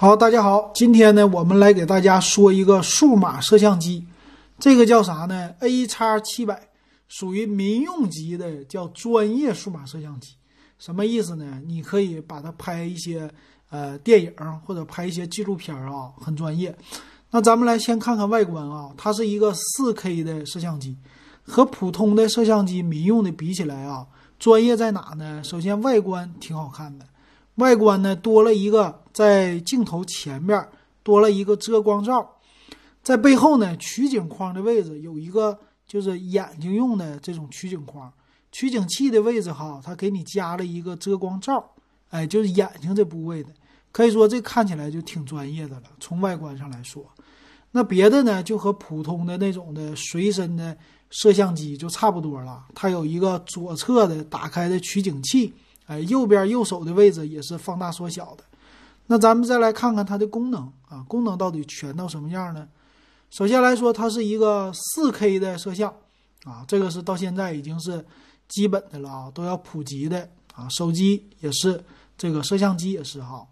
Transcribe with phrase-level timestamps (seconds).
[0.00, 4.06] 好，大家好，今天呢，我们来给大家说一个数码摄像机，
[4.56, 6.68] 这个叫啥呢？A 叉七百，
[7.08, 10.34] 属于民用级的，叫专业数码摄像机。
[10.78, 11.60] 什么意思呢？
[11.66, 13.28] 你可以把它拍一些
[13.70, 14.32] 呃电影
[14.64, 16.72] 或者拍一些纪录片啊，很专业。
[17.32, 20.96] 那咱们来先看看外观啊，它是一个四 K 的摄像机，
[21.42, 24.06] 和普通的摄像机民用的比起来啊，
[24.38, 25.42] 专业在哪呢？
[25.42, 27.04] 首先外观挺好看的。
[27.58, 30.68] 外观呢多了一个在镜头前面
[31.02, 32.28] 多了一个遮光罩，
[33.02, 38.12] 在背后呢取景框的位置有一个就是眼睛用的这种取景框，
[38.52, 41.64] 取景器的位置哈，它给你加了一个遮光罩，
[42.10, 43.50] 哎，就是眼睛这部位的，
[43.90, 45.84] 可以说这看起来就挺专业的了。
[45.98, 47.04] 从外观上来说，
[47.72, 50.76] 那别的呢就和普通的那种的随身的
[51.10, 55.52] 摄像机就差不多了，它有一个左侧的打开的取景器。
[55.88, 58.44] 哎，右边右手的位置也是放大缩小的。
[59.06, 62.68] 那咱们再来看看它的功能啊，功能到底全到什么样呢？
[63.30, 65.90] 首先来说，它是一个 4K 的摄像
[66.44, 68.04] 啊，这个是到现在已经是
[68.48, 70.68] 基本的了啊，都要普及的啊。
[70.68, 71.82] 手机也是，
[72.18, 73.46] 这个摄像机也是哈。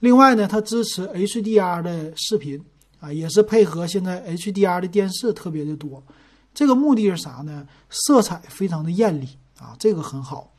[0.00, 2.62] 另外呢，它支持 HDR 的视频
[3.00, 6.02] 啊，也是配合现在 HDR 的电视特别的多。
[6.52, 7.66] 这个目的是啥呢？
[7.88, 10.52] 色彩非常的艳丽啊，这个很好。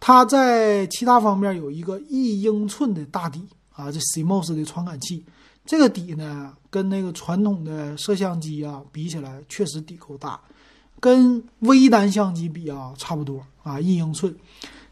[0.00, 5.24] 它在其他方面有一个一英寸的大底啊，这 CMOS 的传感器，
[5.66, 10.40] 这个底呢跟那个传统的摄像机啊比起来，确实底够大，
[11.00, 14.34] 跟微单相机比啊差不多啊，一英寸。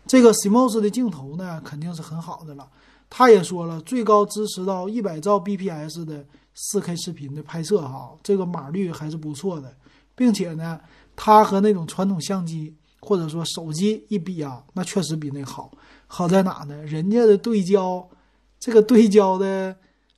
[0.06, 2.68] 这个 CMOS 的镜头呢肯定是很好的了。
[3.08, 6.24] 他也说了，最高支持到一百兆 bps 的
[6.56, 9.72] 4K 视频的拍摄哈，这个码率还是不错的，
[10.16, 10.80] 并且呢，
[11.14, 12.74] 它和那种传统相机。
[13.00, 15.70] 或者说手机一比啊，那确实比那好。
[16.06, 16.76] 好在哪呢？
[16.84, 18.08] 人家的对焦，
[18.58, 19.76] 这个对焦的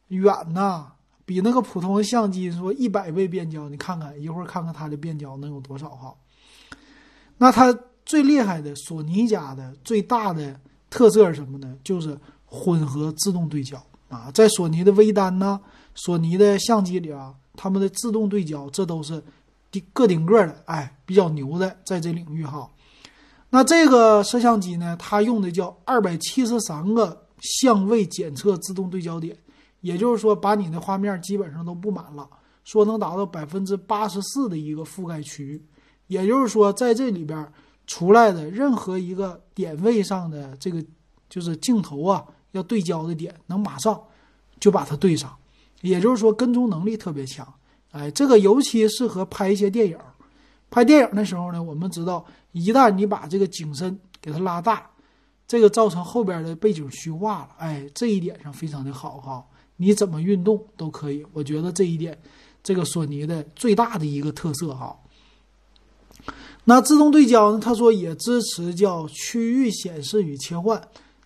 [0.08, 0.92] 远呐，
[1.24, 6.14] 比那个普通的相机说一百倍变焦，你看看一会儿看看它的变焦能有多少哈。
[7.38, 11.76] 那它最厉害的索尼家的最大的特色是什么呢？
[11.82, 15.60] 就是混合自动对焦啊，在索尼的微单呢，
[15.94, 19.22] 索尼的相机里啊，他们的自动对焦这都是。
[19.70, 22.68] 顶个顶个的，哎，比较牛的，在这领域哈。
[23.50, 29.36] 那这个摄像机呢，它用的叫二百七十三个相位检测自动对焦点，
[29.80, 32.28] 也就是说，把你的画面基本上都布满了，
[32.64, 35.64] 说能达到百分之八十四的一个覆盖区域。
[36.08, 37.50] 也就是说，在这里边
[37.86, 40.84] 出来的任何一个点位上的这个
[41.28, 43.98] 就是镜头啊要对焦的点，能马上
[44.60, 45.34] 就把它对上。
[45.80, 47.46] 也就是说，跟踪能力特别强。
[47.90, 49.96] 哎，这个尤其适合拍一些电影。
[50.70, 52.22] 拍电影的时候呢，我们知道，
[52.52, 54.86] 一旦你把这个景深给它拉大，
[55.46, 57.48] 这个造成后边的背景虚化了。
[57.56, 59.42] 哎，这一点上非常的好哈。
[59.78, 61.24] 你怎么运动都可以。
[61.32, 62.18] 我觉得这一点，
[62.62, 64.94] 这个索尼的最大的一个特色哈。
[66.64, 67.58] 那自动对焦呢？
[67.58, 70.78] 他说也支持叫区域显示与切换，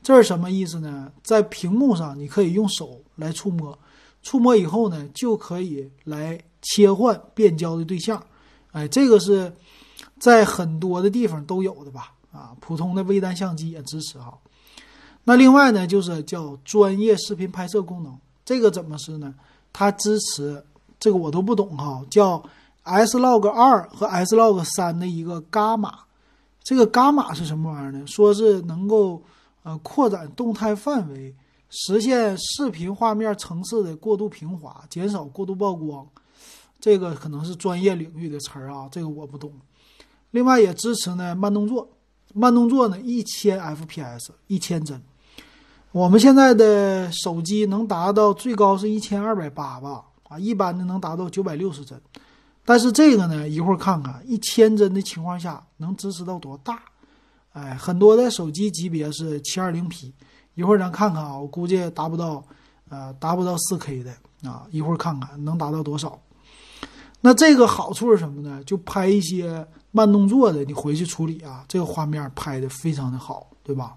[0.04, 1.10] 这是什么意思呢？
[1.24, 3.76] 在屏幕上你可以用手来触摸，
[4.22, 6.40] 触摸以后呢，就可以来。
[6.62, 8.22] 切换变焦的对象，
[8.70, 9.52] 哎，这个是
[10.18, 12.12] 在很多的地方都有的吧？
[12.32, 14.32] 啊，普通的微单相机也支持哈。
[15.24, 19.34] 那另外呢，就是叫专业视频拍摄功能，这个怎么是呢？
[19.72, 20.64] 它支持
[20.98, 22.42] 这个我都不懂哈，叫
[22.84, 26.00] S Log 二和 S Log 三的一个伽马。
[26.62, 28.06] 这个伽马是什么玩意儿呢？
[28.06, 29.22] 说是能够
[29.64, 31.34] 呃扩展动态范围，
[31.70, 36.06] 实现视频画面层次的过度平滑，减少过度曝光。
[36.82, 39.52] 这个可能是专业领域的词儿啊，这个我不懂。
[40.32, 41.88] 另外也支持呢慢动作，
[42.34, 45.00] 慢动作呢一千 FPS 一千帧。
[45.92, 50.02] 我们现在的手机能达到最高是一千二百八吧？
[50.24, 52.00] 啊，一般的能达到九百六十帧。
[52.64, 56.82] 但是这个呢，一会儿看看一千帧的情况下能支持到多大？
[57.52, 60.12] 哎，很多的手机级别是七二零 P，
[60.56, 62.42] 一会儿咱看看啊，我估计达不到，
[62.88, 64.10] 呃，达不到四 K 的
[64.42, 66.20] 啊，一会儿看看能达到多少。
[67.24, 68.62] 那这个好处是什么呢？
[68.64, 73.96] 就拍一些慢动作的，你回去处理啊，这个画面拍的非常的好，对吧？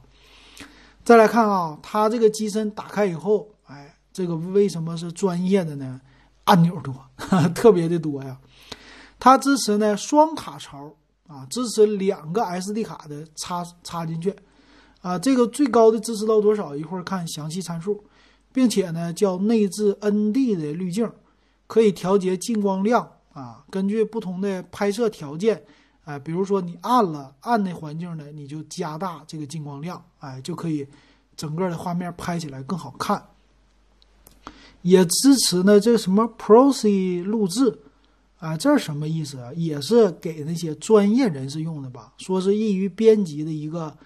[1.03, 5.99] 再来看啊，它这个机身打开以后，哎，这个为什么是专业的呢？
[6.43, 6.93] 按钮多，
[7.55, 8.37] 特别的多呀。
[9.17, 10.93] 它支持呢双卡槽
[11.25, 14.31] 啊，支持两个 SD 卡的插插进去
[15.01, 15.17] 啊。
[15.17, 16.75] 这个最高的支持到多少？
[16.75, 18.03] 一会儿看详细参数，
[18.53, 21.11] 并且呢叫内置 ND 的滤镜，
[21.65, 23.13] 可以调节进光量。
[23.35, 25.61] 啊，根据不同的拍摄条件，
[26.05, 30.87] 哎，比如说你暗了暗的环境呢，你就加大这个进光量，哎，就可以
[31.35, 33.21] 整个的画面拍起来更好看。
[34.83, 37.77] 也支持呢这什么 ProC 录制，
[38.37, 39.51] 啊，这是什么意思啊？
[39.53, 42.13] 也是给那些专业人士用的吧？
[42.19, 43.97] 说是易于编辑的一个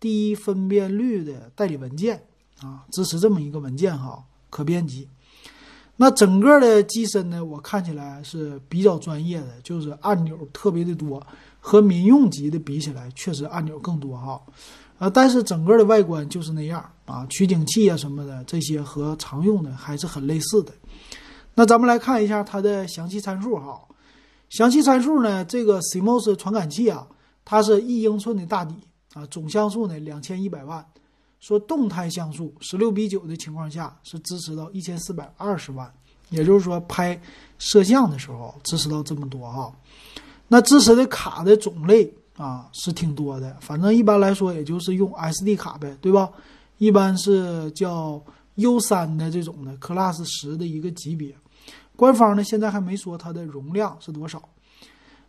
[0.00, 2.24] 低分辨率的代理文件
[2.62, 5.06] 啊，支持这么一个文件哈，可编辑。
[6.00, 11.20] 那整个的机身呢，我看起来是比较专业的，就是按钮特别的多，
[11.58, 14.40] 和民用级的比起来，确实按钮更多哈。
[14.96, 20.72] 啊，但是整个的外观就是那样啊，取景器啊什么的这些和常用的还是很类似的。
[21.56, 23.80] 那咱们来看一下它的详细参数哈。
[24.50, 27.08] 详细参数呢，这个 CMOS 传感器啊，
[27.44, 28.76] 它是一英寸的大底
[29.14, 30.86] 啊，总像素呢两千一百万。
[31.40, 35.92] 说动态像素十六比九的情况下是支持到一千四百二十万，
[36.30, 37.20] 也就是说拍
[37.58, 39.72] 摄像的时候支持到这么多哈。
[40.48, 46.30] 那支持的卡的种类啊是挺多的，反正一般来说也就是用 SD 卡呗，对吧？
[46.78, 48.22] 一般是叫
[48.56, 51.36] U 三的这种的 Class 十的一个级别。
[51.96, 54.42] 官方呢现在还没说它的容量是多少。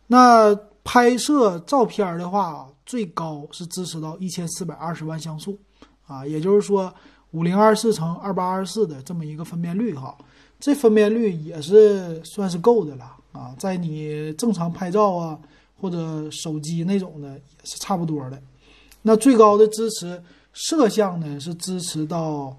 [0.06, 5.58] 那拍摄照片的话，最高是支持到一千四百二十万像素。
[6.10, 6.92] 啊，也就是说，
[7.30, 10.18] 五零二四乘二八二四的这么一个分辨率哈，
[10.58, 15.38] 这分辨率也是算是够的了啊，在你正常拍照啊
[15.80, 18.42] 或者手机那种的也是差不多的。
[19.02, 20.20] 那最高的支持
[20.52, 22.56] 摄像呢是支持到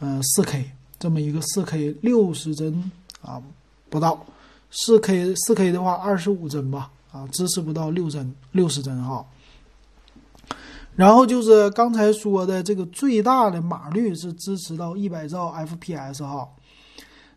[0.00, 2.90] 嗯四 K 这么一个四 K 六十帧
[3.20, 3.42] 啊
[3.90, 4.24] 不到，
[4.70, 9.24] 四 K 四 K 的话二十五帧吧啊支持不到六帧六十帧哈。
[10.96, 16.48] 然后就是刚才说的这个最大的码率是支持到一百兆 FPS 哈，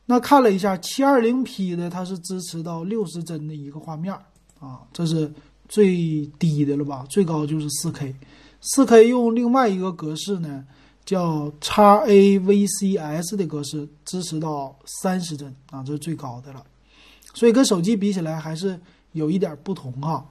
[0.05, 4.13] 那看了一下七二零 P 的它是支持到六十帧的一个画面
[4.59, 5.33] 啊，这是
[5.67, 7.03] 最低的了吧？
[7.09, 8.13] 最高就是四 K，
[8.61, 10.63] 四 K 用另外一个格式呢，
[11.03, 16.63] 叫 x AVCS 的格式支持到三十帧啊，这是最高的了，
[17.33, 18.79] 所以跟手机比起来还是
[19.13, 20.23] 有一点不同哈。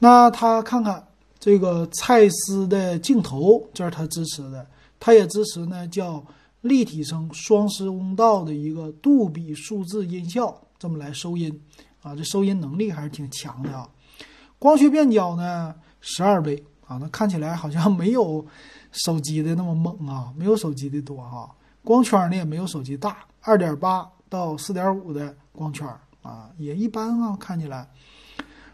[0.00, 1.06] 那他看看。
[1.42, 4.64] 这个蔡司的镜头，这是它支持的，
[5.00, 6.24] 它也支持呢，叫
[6.60, 11.60] 立体声双声道的一个杜比数字音效，这么来收音
[12.00, 13.88] 啊，这收音能力还是挺强的啊。
[14.60, 18.46] 光学变焦呢，十二倍啊，那看起来好像没有
[18.92, 21.52] 手机的那么猛啊，没有手机的多哈。
[21.82, 25.88] 光圈呢也没有手机大，二点八到四点五的光圈
[26.22, 27.90] 啊，也一般啊，看起来。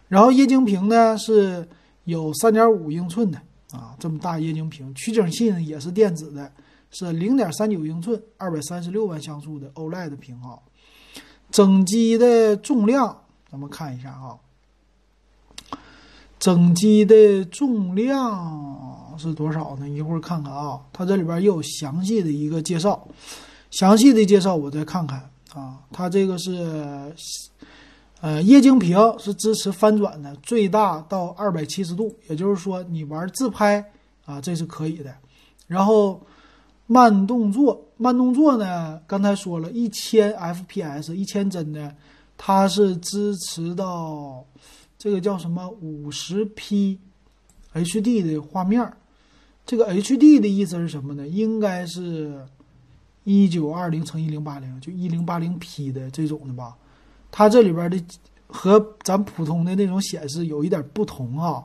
[0.06, 1.66] 然后液晶屏呢是。
[2.08, 3.38] 有三点五英寸的
[3.70, 6.50] 啊，这么大液晶屏，取景器呢也是电子的，
[6.90, 10.58] 是零点三九英寸，二百三十六万像素的 OLED 屏啊。
[11.50, 13.14] 整机的重量，
[13.50, 14.38] 咱们看一下啊，
[16.38, 19.86] 整机的重量是多少呢？
[19.86, 23.06] 一会儿看看啊，它这里边也有详细的一个介绍，
[23.70, 27.14] 详细的介绍我再看看啊，它这个是。
[28.20, 33.92] 呃，液晶屏是支持翻转的，最大到二百七十度，也就是说你玩自拍
[34.24, 35.14] 啊，这是可以的。
[35.68, 36.20] 然后
[36.86, 41.94] 慢动作，慢动作呢，刚才说了一千 FPS，一千帧的，
[42.36, 44.44] 它是支持到
[44.98, 46.98] 这个叫什么五十 P
[47.72, 48.92] HD 的画面。
[49.64, 51.28] 这个 HD 的意思是什么呢？
[51.28, 52.44] 应该是
[53.22, 56.74] 一九二零乘一零八零，就一零八零 P 的这种的吧。
[57.30, 58.02] 它这里边的
[58.46, 61.62] 和咱普通的那种显示有一点不同啊，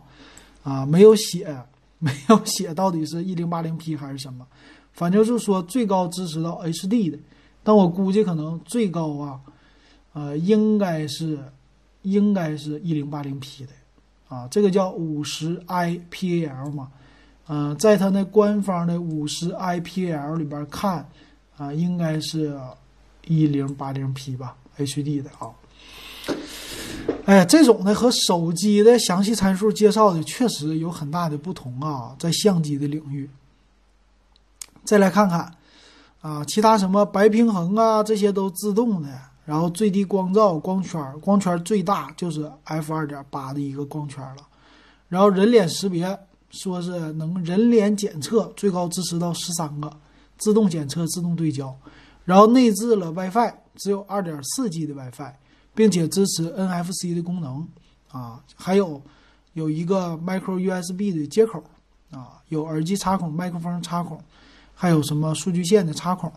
[0.64, 1.48] 啊，没有写，
[1.98, 4.46] 没有写到底是一零八零 P 还是什么，
[4.92, 7.18] 反正就是说最高支持到 HD 的，
[7.64, 9.40] 但我估计可能最高啊，
[10.12, 11.40] 呃，应该是
[12.02, 13.72] 应该是一零八零 P 的，
[14.28, 16.92] 啊，这个叫五十 IPL 嘛，
[17.48, 21.08] 嗯，在它那官方的五十 IPL 里边看，
[21.56, 22.60] 啊，应该是
[23.26, 24.58] 一零八零 P 吧。
[24.78, 25.50] HD 的啊，
[27.26, 33.30] 哎，这种的和手机的详细参数介绍的确实有很大的不同啊，在相机的领域。
[34.84, 35.54] 再来看看
[36.22, 39.10] 啊，其他什么白平衡啊，这些都自动的。
[39.46, 44.48] 然后最低光照光圈，光圈最大就是 f 二点八的一个光圈了。
[45.10, 46.18] 然后人脸识别，
[46.50, 49.92] 说是能人脸检测，最高支持到十三个，
[50.38, 51.76] 自动检测，自动对焦。
[52.24, 53.54] 然后内置了 WiFi。
[53.76, 55.34] 只有二点四 G 的 WiFi，
[55.74, 57.68] 并且支持 NFC 的功能
[58.12, 59.02] 啊，还有
[59.54, 61.64] 有一个 Micro USB 的接口
[62.12, 64.20] 啊，有耳机插孔、麦克风插孔，
[64.74, 66.32] 还有什么数据线的插孔、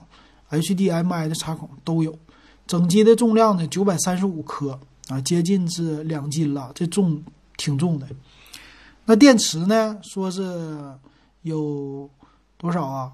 [0.50, 2.18] HDMI 的插孔都有。
[2.66, 4.78] 整机的重量呢，九百三十五克
[5.08, 7.22] 啊，接近是两斤了，这重
[7.56, 8.08] 挺重的。
[9.04, 10.42] 那电池呢，说是
[11.42, 12.10] 有
[12.56, 13.12] 多少啊？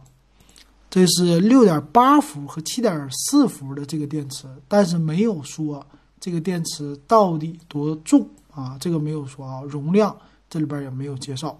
[0.92, 5.82] 这是六点八伏和七点四伏的这个电池，但是没有说
[6.20, 10.14] 这个电池到底多重啊，这个没有说啊，容量
[10.50, 11.58] 这里边也没有介绍。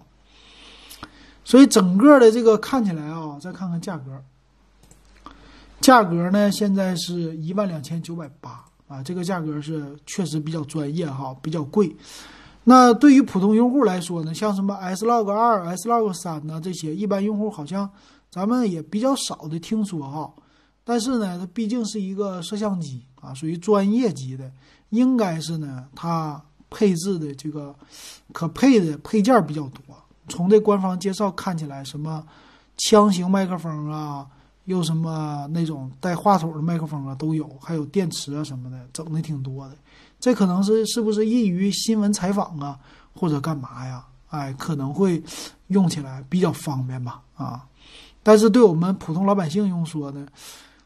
[1.43, 4.23] 所以整个的这个看起来啊，再看看价格，
[5.81, 11.95] 价格呢现在是一万两千九百八啊，这个价格是确实比较专业哈，比较贵。
[12.65, 17.89] 那对于普通用户来说呢，像什么 S Log 二、S Log 三呢这些，一般用户好像。
[18.33, 20.33] 咱们也比较少的听说哈，
[20.83, 24.51] 但是呢，它毕竟是一个摄像机啊，属于专业级的，
[24.89, 27.75] 应该是呢，它配置的这个
[28.31, 29.83] 可配的配件比较多。
[30.29, 32.25] 从这官方介绍看起来，什么
[32.75, 34.25] 枪型麦克风啊，
[34.65, 39.75] 又什么那种带话筒的麦克风啊都有，还有电池啊什么的，整的挺多的。
[40.19, 42.79] 这可能是是不是易于新闻采访啊，
[43.13, 44.03] 或者干嘛呀？
[44.29, 45.21] 哎，可能会
[45.67, 47.21] 用起来比较方便吧？
[47.35, 47.63] 啊。
[48.23, 50.25] 但是对我们普通老百姓用说呢，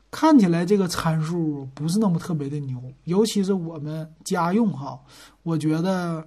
[0.09, 4.99] 看起来这个参数不是那么特别的牛，尤其是我们家用哈，
[5.43, 6.25] 我觉得，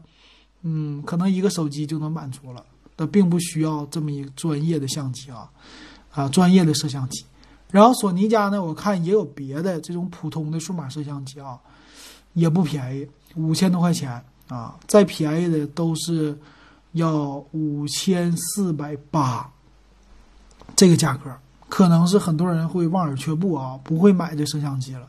[0.62, 2.64] 嗯，可能一个手机就能满足了，
[2.96, 5.50] 那并不需要这么一个专业的相机啊，
[6.12, 7.24] 啊，专业的摄像机。
[7.70, 11.58] 然后索尼家呢，我看也有别的这种普通的数码摄像机啊，
[12.34, 16.38] 也不便宜，五千多块钱啊，再便宜的都是
[16.92, 19.50] 要五千四百八。
[20.76, 21.30] 这个价格
[21.68, 25.08] 可能是很多人会望而却步啊，不会买这摄像机了，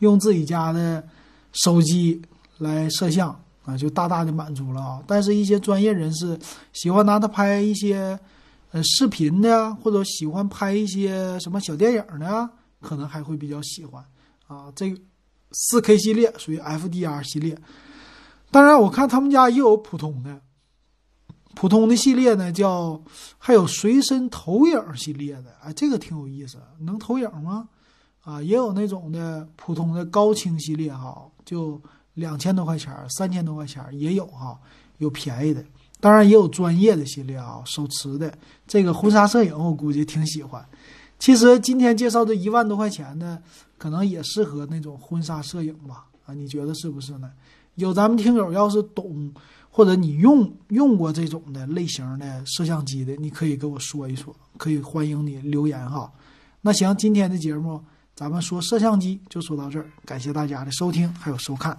[0.00, 1.04] 用自己家的
[1.52, 2.20] 手机
[2.58, 5.02] 来摄像啊，就大大的满足了啊。
[5.06, 6.38] 但是，一些专业人士
[6.72, 8.18] 喜欢拿它拍一些
[8.72, 12.48] 呃视频的，或者喜欢拍一些什么小电影的，
[12.80, 14.02] 可能还会比较喜欢
[14.46, 14.72] 啊。
[14.74, 14.92] 这
[15.52, 17.56] 四 K 系列属于 FDR 系列，
[18.50, 20.40] 当然，我看他们家也有普通的。
[21.54, 23.00] 普通的系列呢，叫
[23.36, 27.68] 还有随身投影系列的，哎，这个挺有意思，能投影吗？
[28.22, 31.80] 啊，也有那种的普通的高清系列哈，就
[32.14, 34.58] 两千多块钱、三千多块钱也有哈，
[34.98, 35.64] 有便宜的，
[36.00, 38.32] 当然也有专业的系列啊，手持的。
[38.66, 40.64] 这个婚纱摄影我估计挺喜欢。
[41.18, 43.42] 其实今天介绍这一万多块钱的，
[43.76, 46.06] 可能也适合那种婚纱摄影吧？
[46.26, 47.30] 啊，你觉得是不是呢？
[47.74, 49.32] 有咱们听友要是懂。
[49.70, 56.12] 或者你用用过这种的类型的摄像机的，你可以给我说一说，可以欢迎你留言哈。
[56.60, 57.82] 那行，今天的节目
[58.14, 61.76] 咱们说摄像机就说到这儿，感谢大家的收听还有收看。